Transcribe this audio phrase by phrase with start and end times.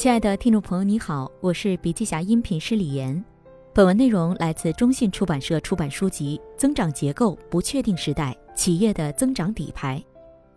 [0.00, 3.22] 亲爱的听众朋友，你好，我是笔记侠音频师李岩。
[3.74, 10.02] 本文内容来自中信出版社出版书籍《增长结构：不确定时代企业的增长底牌》，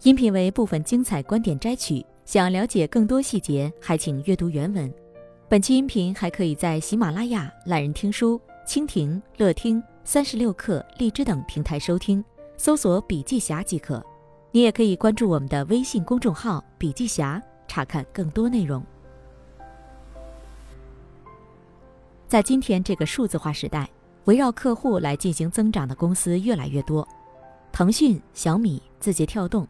[0.07, 2.05] 音频为部分精彩观点摘取。
[2.23, 4.89] 想了解更多细节，还请阅读原文。
[5.49, 12.23] 本期音频还可以在喜马拉雅、懒人听书、蜻蜓、乐听、三十六课、荔枝等平台收听，
[12.55, 14.01] 搜索“笔记侠”即可。
[14.51, 18.81] 你也可以关注我们的微信公众号“笔记侠”，查看更多内容。
[22.33, 23.87] 在今天这个数字化时代，
[24.23, 27.07] 围绕客户来进行增长的公司越来越多。
[27.71, 29.67] 腾讯、小米、字节跳动，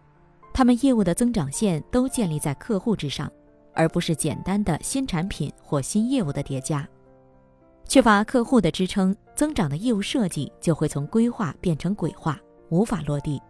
[0.53, 3.29] 他们业务的增长线都建立在客户之上，
[3.73, 6.87] 而不是简单的新产品或新业务的叠加。
[7.85, 13.41] 缺乏客户的支撑，增长的业务设计就会从规划变成鬼话，无法落地。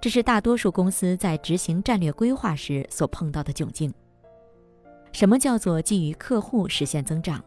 [0.00, 3.92] 这是大多数公司在执行战略规划时所碰到的窘境。
[5.10, 7.44] 什么叫做基于客户实现增长？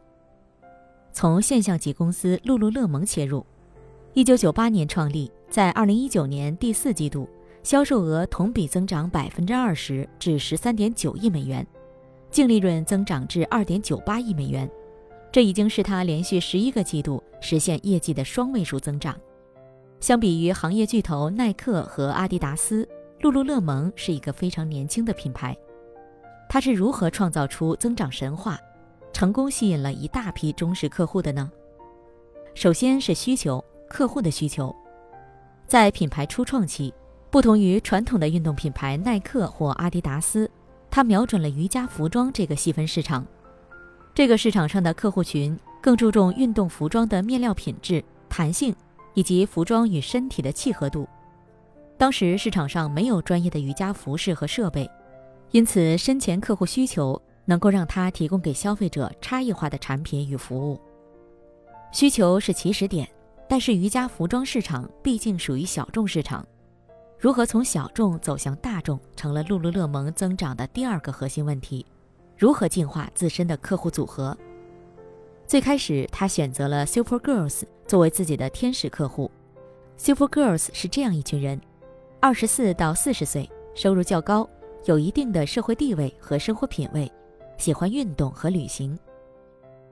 [1.20, 3.44] 从现象级公司露露乐蒙切入，
[4.14, 7.28] 一九九八年创立，在二零一九年第四季度，
[7.64, 11.66] 销售额同比增长百分之二十至十三点九亿美元，
[12.30, 14.70] 净利润增长至二点九八亿美元，
[15.32, 19.20] 这已经是它连续十一个季度实现业绩的双位数增长。
[20.00, 22.88] 相比于行业巨头耐克和阿迪达斯，
[23.22, 25.58] 露露乐蒙是一个非常年轻的品牌。
[26.48, 28.60] 它是如何创造出增长神话？
[29.18, 31.52] 成功吸引了一大批忠实客户的呢。
[32.54, 34.72] 首先是需求，客户的需求。
[35.66, 36.94] 在品牌初创期，
[37.32, 40.48] 不同于传统的运动品牌耐克或阿迪达斯，
[40.92, 43.26] 它瞄准了瑜伽服装这个细分市场。
[44.14, 48.72] 这个市场上的客户群更注重运动服装的面料品质、弹性
[49.16, 51.10] 以及服装与身体的契合度。
[51.98, 54.88] 当时市场上没有专业的瑜伽服饰和设备，
[55.50, 57.20] 因此深前客户需求。
[57.48, 60.80] 能够让它提供给消费者差异化的产品与服务。
[61.94, 63.08] 需求是起始点，
[63.48, 66.45] 但是瑜伽服装市场毕竟属于小众市场，
[67.17, 71.86] 如何从小众走向大众，成了露露乐蒙增长的第二个核心问题。
[72.38, 74.38] 如何进化自身的客户组合？
[75.48, 79.32] 最开始，他选择了 Super Girls 作为自己的天使客户。
[79.95, 81.60] Super Girls 是这样一群人：
[82.20, 84.48] 二十四到四十岁，收入较高，
[84.83, 87.10] 有一定的社会地位和生活品味。
[87.58, 88.98] 喜欢运动和旅行，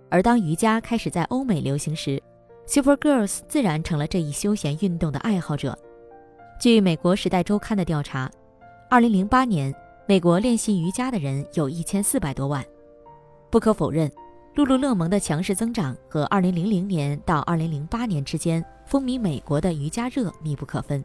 [0.09, 2.21] 而当瑜伽开始在欧美流行时
[2.65, 5.77] ，Super Girls 自然成了这一休闲运动的爱好者。
[6.59, 8.31] 据美国《时代周刊》的调查
[8.91, 9.75] ，2008年
[10.07, 12.63] 美国练习瑜伽的人有一千四百多万。
[13.49, 14.09] 不可否认，
[14.53, 21.03] 露露乐蒙的强势增长和2000年到2008年之间风靡美国的瑜伽热密不可分。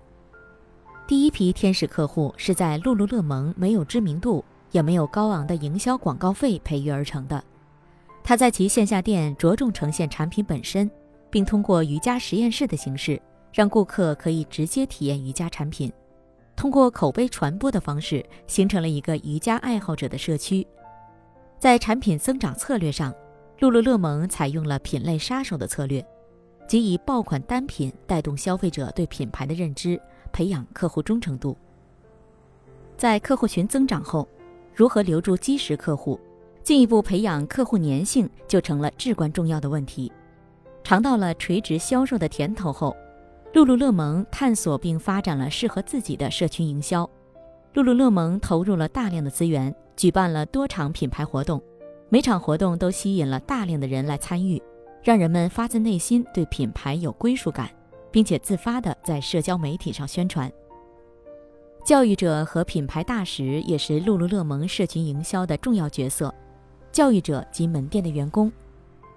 [1.09, 4.45] 第一批天使客户是在露露乐蒙没有知名度。
[4.71, 7.43] 也没有高昂的营销广告费培育而成的。
[8.23, 10.91] 他在其线下店着重呈现产品本身，
[11.31, 13.21] 并通过瑜伽实验室的形式，
[13.53, 15.93] 让顾客可以直接体验瑜伽产品。
[16.55, 20.67] 通过口碑传播的方式，形成了一个瑜伽爱好者的社区。
[21.59, 23.15] 在产品增长策略上，
[23.59, 26.05] 露露乐蒙采用了品类杀手的策略，
[26.69, 30.01] 即以爆款单品带动消费者对品牌的认知，
[30.33, 31.57] 培养客户忠诚度。
[32.99, 34.29] 在客户群增长后，
[34.81, 36.19] 如何留住基石客户，
[36.63, 40.11] 进一步培养客户粘性，就成了至关重要的问题。
[40.83, 42.97] 尝到了垂直销售的甜头后，
[43.53, 47.07] 露露乐蒙探索并发展了适合自己的社群营销。
[47.75, 51.63] 露露乐蒙投入了大量的资源，举办了多场品牌活动，
[52.09, 54.63] 每场活动都吸引了大量的人来参与，
[55.05, 57.69] 让人们发自内心对品牌有归属感，
[58.11, 60.51] 并且自发地在社交媒体上宣传。
[61.85, 66.33] 教育者和品牌大使也是露露乐蒙社群营销的重要角色。
[66.93, 68.53] 教育者及门店的员工，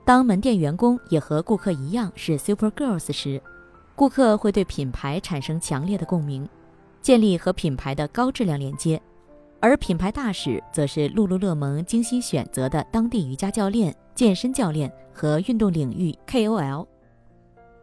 [0.06, 3.42] 当门店员工也和顾客一样是 Super Girls 时，
[3.96, 6.48] 顾客会对品牌产生强烈的共鸣，
[7.02, 9.00] 建立和品牌的高质量连接。
[9.60, 16.88] 而品牌大使则是露露乐蒙精心选择的当地瑜伽教练、健身教练和运动领域 KOL。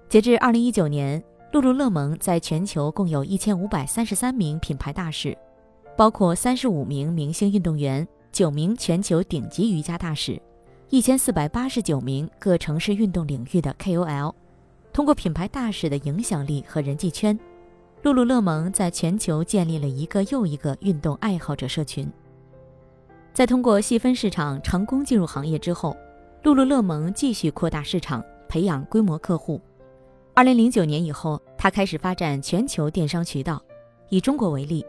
[0.08, 1.22] 截至二零一九年。
[1.52, 5.36] 露露乐蒙在全球共有一千五百三十三名品牌大使，
[5.96, 10.40] 包括三十五名明星运动员、九名全球顶级瑜伽大使、
[10.90, 14.32] 一千四百八十九名各城市运动领域的 KOL。
[14.92, 17.36] 通过品牌大使的影响力和人际圈，
[18.02, 22.08] 露露乐蒙在全球建立了一个又一个运动爱好者社群。
[23.32, 25.96] 在通过细分市场成功进入行业之后，
[26.44, 29.60] 露露乐蒙继续扩大市场，培养规模客户。
[30.40, 33.62] 二零零九年以后，他开始发展全球电商渠道。
[34.08, 34.82] 以中国为例，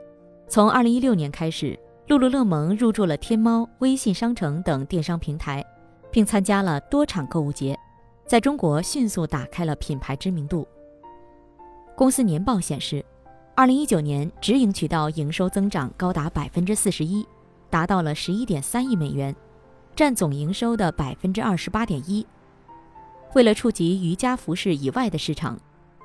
[0.48, 1.78] 从二零一六年开始，
[2.08, 5.62] 露露乐萌入驻了天猫、微信商城等电商平台，
[6.10, 7.78] 并参加了多场购物节，
[8.26, 10.66] 在中国迅速打开了品牌知名度。
[11.98, 13.04] 公司年报显示，
[13.54, 17.28] 二零一九年直营渠道营收增长高达百分之四十一，
[17.70, 19.36] 达到了十一点三亿美元，
[19.98, 22.26] 占总营收的百分之二十八点一。
[23.34, 25.60] 为了触及瑜伽服饰以外的市场，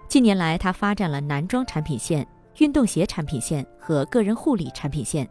[0.09, 2.27] 近年来他发展了男装产品线、
[2.59, 5.29] 运动鞋产品线和个人护理产品线。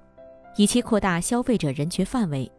[0.57, 2.49] 以期扩大消费者人群范围。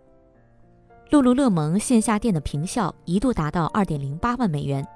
[1.11, 4.87] 露露乐萌线下店的平效一度达到二点零八万美元，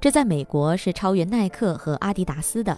[0.00, 2.76] 这在美国是超越耐克和阿迪达斯的。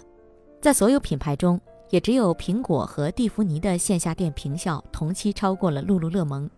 [0.61, 1.59] 在所有品牌中，
[1.89, 6.49] 也只有苹果和蒂芙尼的线下店平效同期超过了露露乐萌。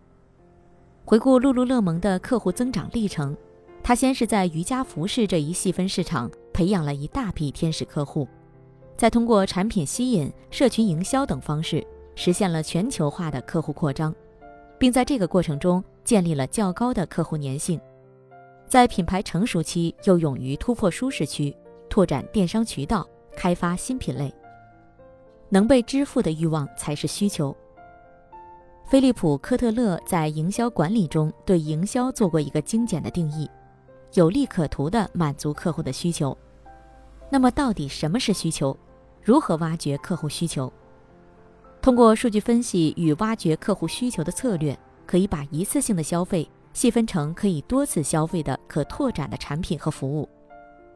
[1.05, 3.35] 回顾露露乐萌的客户增长历程，
[3.83, 8.27] 他先是在瑜伽服饰这一细分市场培养了一大批天使客户，
[8.95, 11.85] 再通过产品吸引、社群营销等方式。
[12.15, 14.13] 实现了全球化的客户扩张，
[14.77, 17.79] 并在这个过程中建立了较高的客户粘性。
[18.67, 21.55] 在品牌成熟期，又勇于突破舒适区，
[21.89, 24.33] 拓展电商渠道，开发新品类。
[25.47, 27.55] 能被支付的欲望才是需求。
[28.85, 33.49] 菲利普·科特勒在营销管理中对营销做过一个精简的定义：
[34.13, 36.35] 有利可图的满足客户的需求。
[37.29, 38.75] 那么，到底什么是需求？
[39.21, 40.71] 如何挖掘客户需求？
[41.81, 50.27] 通过数据分析与挖掘客户需求的策略，可以把一次性的消费细分成可以多次消费的可拓展的产品和服务。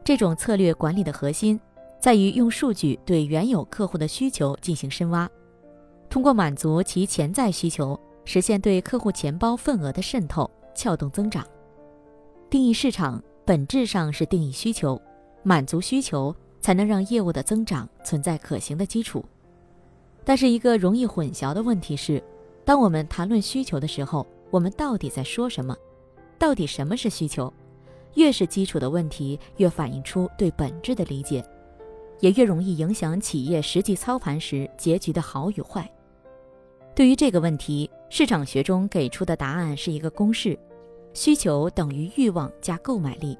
[0.04, 1.58] 这种策略管理的核心
[2.00, 5.28] 在于用数据对原有客户的需求进行深挖，
[6.10, 11.46] 通过满足其潜在需求，实现对客户钱包份额的渗透，撬动增长。
[12.54, 15.02] 定义市场本质上是定义需求，
[15.42, 19.24] 满足需求才能让业务的增长存在可行的基础。
[20.24, 22.22] 但是一个容易混淆的问题是，
[22.64, 25.76] 当我们谈论需求的时候，我们到底在说什么？
[26.38, 27.52] 到底什么是需求？
[28.14, 31.44] 越是基础的问题，越反映出对本质的理解，
[32.20, 35.92] 也越容易影响企业实际操盘时结局的好与坏。
[36.94, 40.56] 对于这个问题，市场学中给出的答案是一个公式：
[41.14, 43.38] 需求等于欲望加购买力。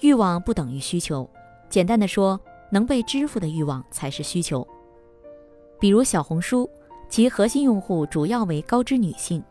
[0.00, 1.28] 欲望不等于需求。
[1.68, 2.40] 简单的说，
[2.70, 4.66] 能被支付的欲望才是需求。
[5.78, 6.68] 比如小红书，
[7.10, 9.42] 其核心用户主要为高知女性，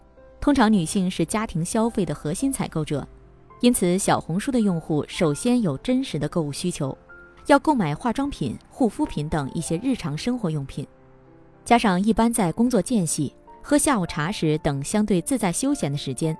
[0.41, 3.07] 通常女性是家庭消费的核心采购者，
[3.61, 6.97] 因此小红书的用户首先有真实的购物需求，
[7.45, 10.87] 要购买化妆品、护肤品等一些日常生活用品，
[11.63, 16.37] 加上一般在工作间隙、喝下午茶时等相对自在休闲的时间，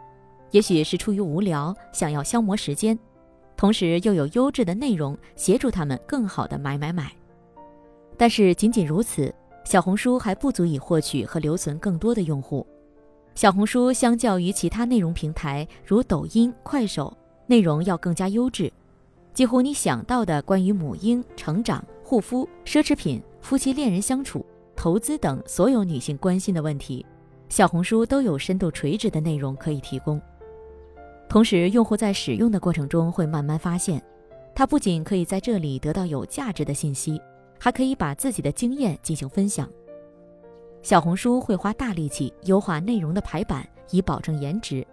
[0.51, 2.97] 也许是出于无聊想要消磨时间，
[3.55, 7.11] 同时又有优质的内容协助他们更好的买买买，
[8.17, 9.33] 但是仅仅如此。
[9.63, 12.65] 小红书还不足以获取和留存更多的用户。
[13.35, 17.15] 小红书相较于其他内容平台，如抖音、快手，
[17.47, 18.71] 内容要更加优质。
[19.33, 27.05] 几乎你想到的关于母婴、成长、护肤、奢侈品、夫妻恋人相处、投资等所有女性关心的问题，
[27.50, 30.21] 小红书都有深度垂直的内容可以提供。
[31.29, 34.01] 同时，用户在使用的过程中会慢慢发现，
[34.56, 37.21] 他不仅可以在这里得到有价值的信息。
[37.59, 39.68] 还可以把自己的经验进行分享。
[40.83, 44.86] 小红书会花大力气优化内容的排版，以保证颜值；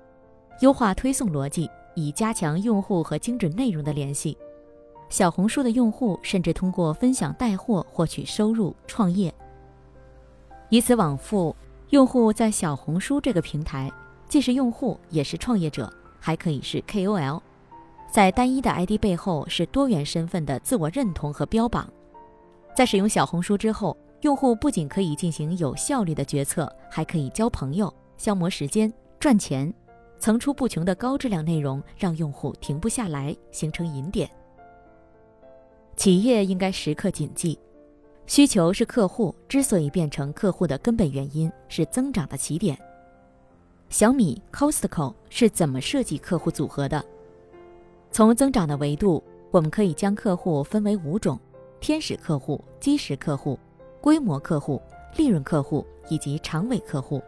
[0.61, 4.37] 优化推送逻辑，以加强用户和精准内容的联系。
[5.11, 9.33] 小红书的用户甚至通过分享带货获取收入、创业。
[10.71, 11.55] 以此往复，
[11.91, 13.93] 用户在小红书这个平台，
[14.27, 15.93] 既是用户，也是创业者，
[16.25, 17.39] 还可以是 KOL。
[18.11, 21.87] 在单一的 ID 背后，是多元身份的自我认同和标榜。
[22.75, 28.91] 在使用小红书之后，用户不仅可以进行有效率的决策，还可以交朋友、消磨时间、
[29.21, 29.71] 赚钱，
[30.19, 34.31] 层出不穷的高质量内容让用户停不下来，形成引点。
[35.95, 37.59] 企业应该时刻谨记，
[38.27, 42.79] 需求是客户之所以变成客户的根本原因，是增长的起点。
[43.89, 47.05] 小米、Costco 是怎么设计客户组合的？
[48.11, 51.39] 从增长的维度，我们可以将客户分为五种。
[51.81, 53.59] 天使客户、基石客户、
[54.01, 54.81] 规模客户、
[55.17, 57.23] 利润客户以及长尾客户。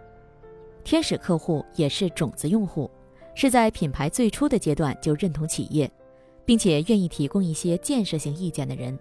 [0.82, 2.90] 天使客户也是种子用户，
[3.34, 5.90] 是在品牌最初的阶段就认同企业，
[6.44, 8.98] 并且愿意提供一些建设性意见的人，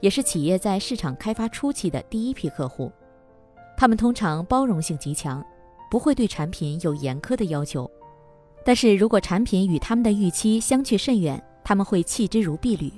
[0.00, 2.90] 也是企业在市场开发初期的第一批客户。
[3.76, 5.44] 他们通常包容性极强，
[5.90, 7.90] 不会对产品有严苛的要求，
[8.64, 12.92] 但是如果产品与他们的预期相去甚远，他们会弃之如敝履。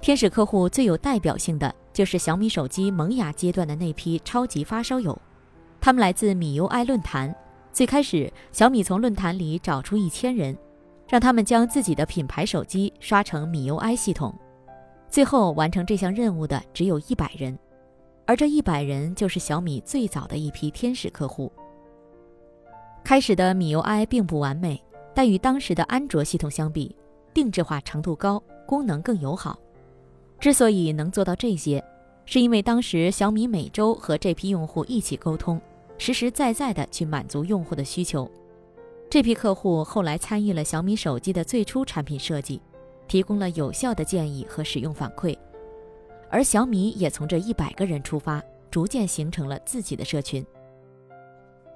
[0.00, 5.16] 天使客户最有代表性的就是小米手机萌芽阶段的那批超级发烧友，
[5.80, 7.34] 他们来自米 UI 论坛。
[7.72, 10.56] 最开始，小米从论坛里找出一千人，
[11.08, 14.36] 让他们将自己的品牌手机刷成米 UI 系统。
[15.08, 17.56] 最后完成这项任务的只有一百人，
[18.26, 21.52] 而这一百人就是小米最早的一批天使客户。
[23.04, 24.82] 开始的米 UI 并不完美，
[25.14, 26.94] 但与当时的安卓系统相比，
[27.32, 29.58] 定制化程度高，功能更友好。
[30.38, 31.82] 之所以能做到这些，
[32.24, 35.60] 是因为当时小米每周和这批用户一起沟通。
[36.00, 38.30] 实实在在地去满足用户的需求，
[39.10, 42.62] 这批客户后来参与了小米手机的最初产品设计，
[43.08, 45.36] 提供了有效的建议和使用反馈，
[46.30, 48.40] 而小米也从这一百个人出发，
[48.70, 50.46] 逐渐形成了自己的社群。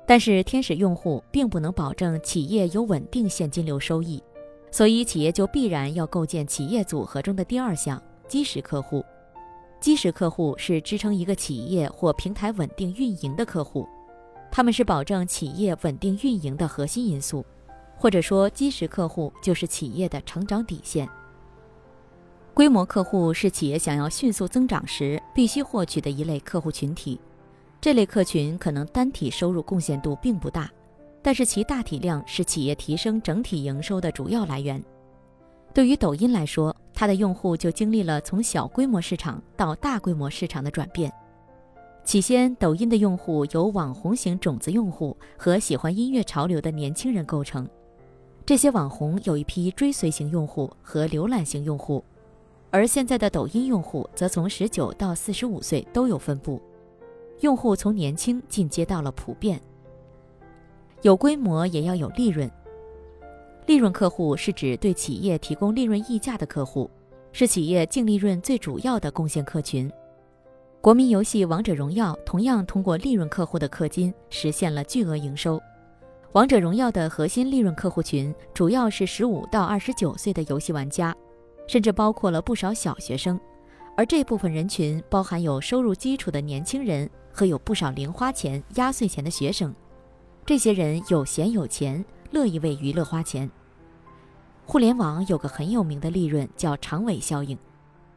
[0.07, 4.23] 但是天使用户并不能保证企业有稳定现金流收益，
[4.71, 9.05] 所以企业就必然要构建企业组合中的第二项基石客户。
[9.81, 13.89] 基石客户是支撑一个企业或平台稳定运营的客户。
[14.51, 17.45] 他们是保证企业稳定运营的核心因素，
[17.97, 21.09] 或者说基石客户就是企业的成长底线。
[22.53, 27.19] 规模客户是企业想要迅速增长时必须获取的一类客户群体，
[27.83, 30.71] 这类客群可能单体收入贡献度并不大，
[31.21, 34.81] 但是其大体量是企业提升整体营收的主要来源。
[35.75, 41.13] 对于抖音来说，它的用户就经历了从小规模市场到大规模市场的转变。
[42.05, 47.69] 起先，抖音的用户由网红型种子用户和喜欢音乐潮流的年轻人构成。
[48.47, 52.05] 这些网红有一批追随型用户和浏览型用户，
[52.71, 56.63] 而现在的抖音用户则从十九到四十五岁都有分布。
[57.43, 59.61] 用户从年轻进阶到了普遍。
[61.03, 62.51] 有规模也要有利润。
[63.67, 66.89] 利润客户是指对企业提供利润溢价的客户，
[67.33, 69.91] 是企业净利润最主要的贡献客群。
[70.81, 75.59] 国民游戏《王者荣耀》同样通过利润客户的氪金实现了巨额营收。
[76.33, 81.15] 《王者荣耀》的核心利润客户群主要是十五到二十九岁的游戏玩家，
[81.67, 83.39] 甚至包括了不少小学生，
[83.97, 89.75] 而这部分人群包含有收入基础的年轻人和有不少零花钱、压岁钱的学生。
[90.45, 93.49] 这些人有闲有钱，乐意为娱乐花钱。
[94.65, 97.57] 互联网有个很有名的利润叫长尾效应，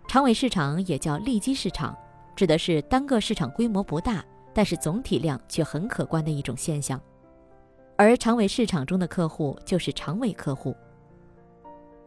[0.08, 1.96] 长尾市场也叫利基市场。
[2.36, 7.00] 指的是单个市场规模不大，但是总体量却很可观的一种现象，
[7.96, 10.76] 而长尾市场中的客户就是长尾客户。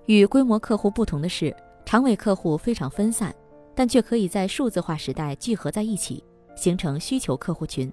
[0.04, 1.54] 与规模客户不同的是，
[1.86, 3.34] 长尾客户非常分散，
[3.78, 6.24] 但却可以在数字化时代聚合在一起，
[6.56, 7.92] 形成需求客户群。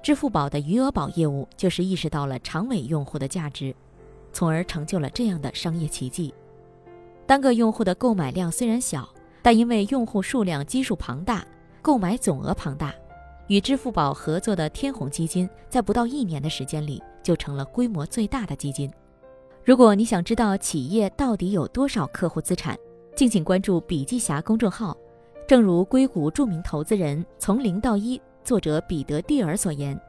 [0.00, 3.74] 支付宝的余额宝业务就是意识到了长尾用户的价值，
[4.32, 6.32] 从而成就了这样的商业奇迹。
[7.26, 9.08] 单个用户的购买量虽然小。
[9.44, 11.44] 但因为用户数量基数庞大，
[11.82, 12.94] 购买总额庞大，
[13.48, 18.88] 与支付宝合作的天弘基金在不到一年的时间里就成了规模最大的基金。
[19.64, 22.78] 如果你想知道企业到底有多少客户资产，
[23.14, 24.96] 敬请关注笔记侠公众号。
[25.46, 30.00] 正如硅谷著名投资人从零到一作者彼得蒂尔所言，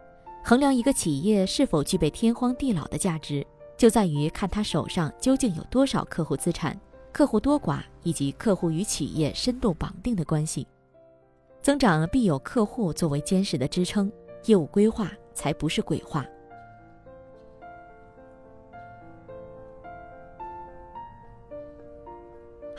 [0.44, 3.46] 衡量一个企业是否具备天荒地老的价值，
[3.76, 6.80] 就在于看他手上究竟有多少客户资产。
[7.12, 10.66] 客户多寡以及客户与企业深度绑定的关系，
[11.62, 14.12] 增长必有客户作为坚实的支撑，
[14.46, 16.26] 业务规划才不是鬼话。